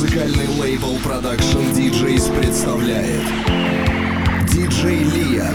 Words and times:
Музыкальный 0.00 0.46
лейбл 0.60 0.94
Production 0.98 1.74
DJs 1.74 2.38
представляет. 2.38 3.20
Диджей 4.48 5.02
Лия 5.02 5.52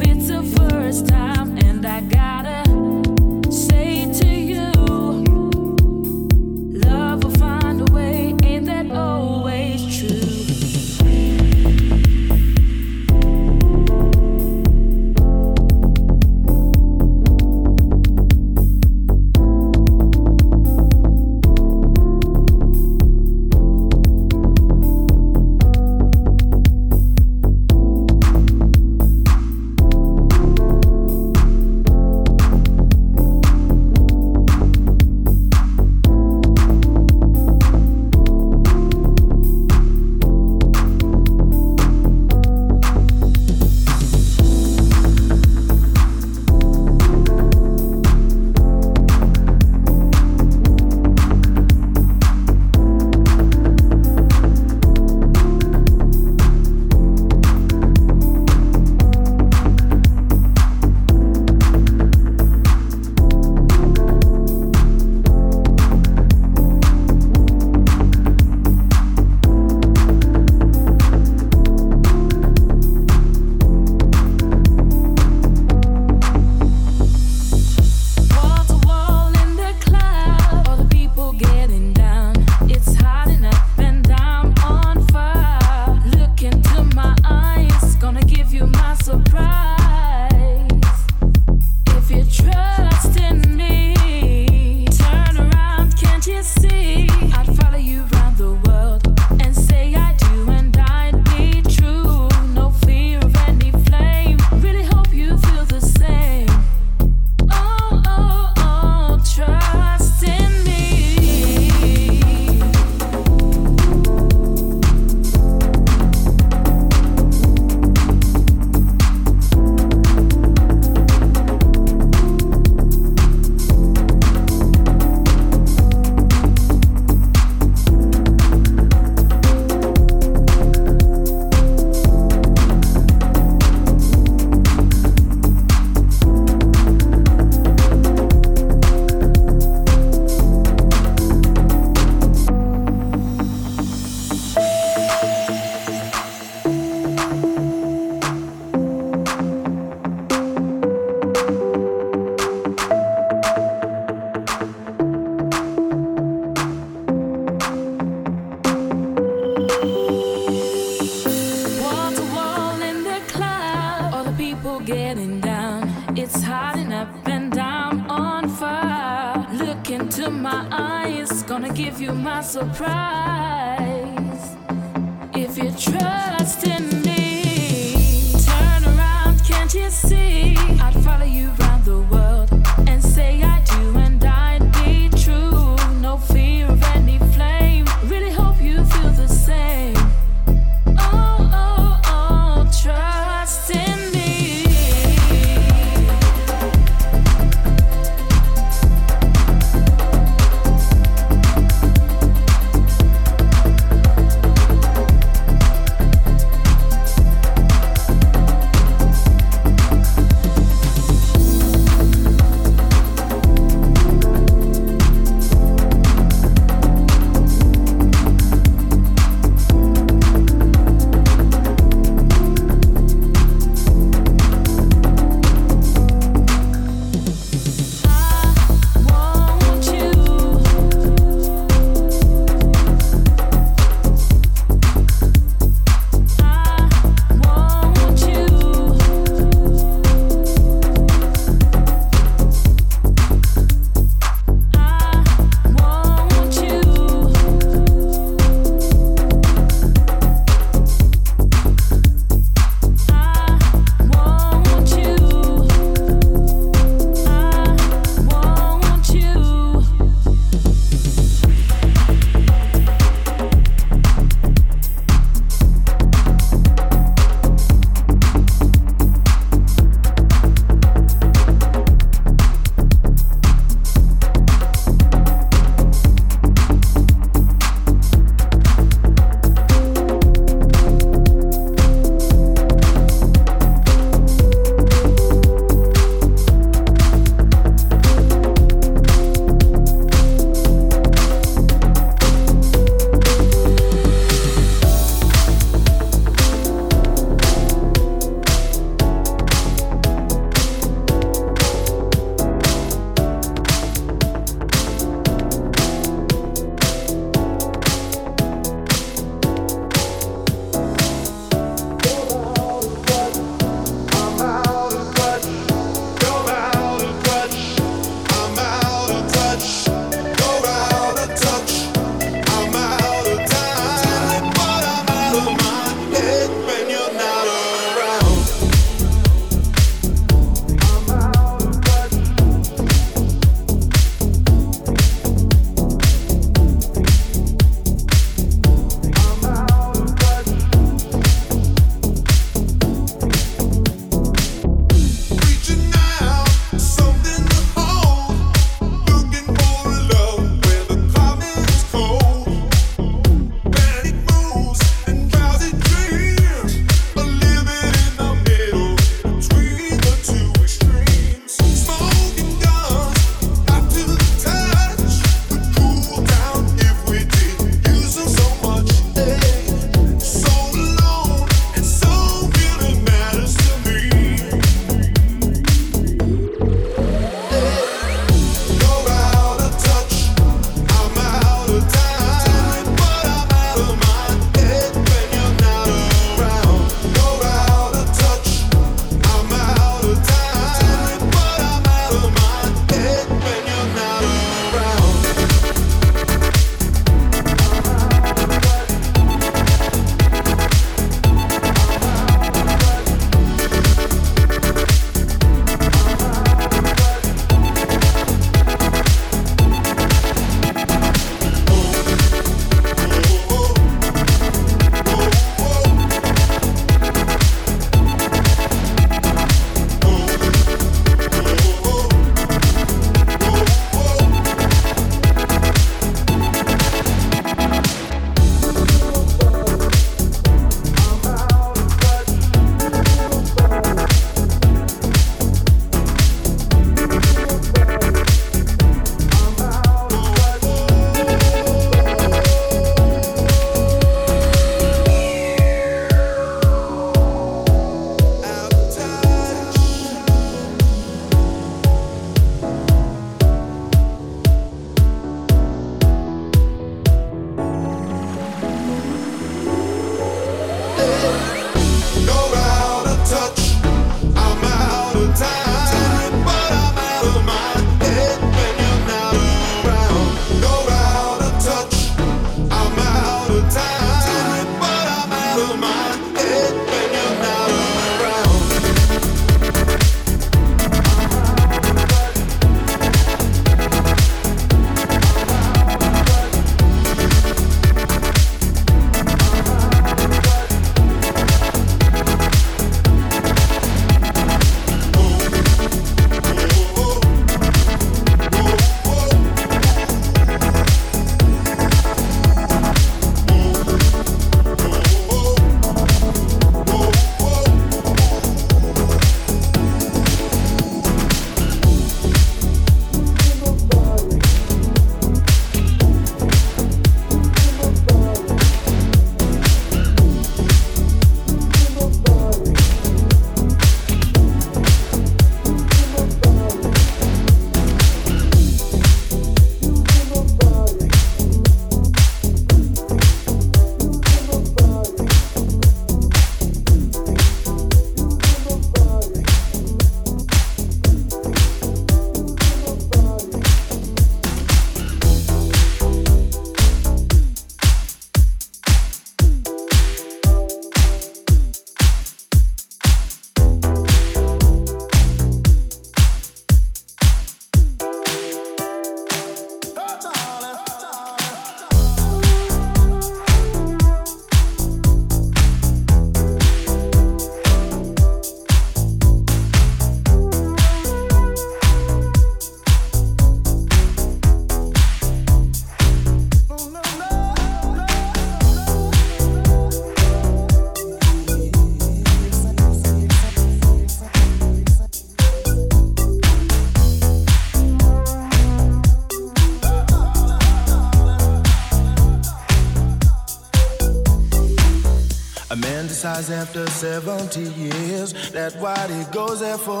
after 596.52 596.86
70 596.86 597.60
years. 597.60 598.50
that 598.50 598.74
what 598.76 599.10
he 599.10 599.24
goes 599.32 599.60
there 599.60 599.78
for, 599.78 600.00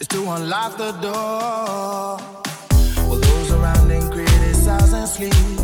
is 0.00 0.08
to 0.08 0.18
unlock 0.30 0.76
the 0.76 0.92
door. 0.92 2.18
Well, 3.08 3.20
those 3.20 3.50
around 3.52 3.90
him 3.90 4.10
criticize 4.10 4.92
and 4.92 5.08
sleep. 5.08 5.55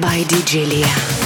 by 0.00 0.22
DJ 0.24 0.66
Liya. 0.66 1.25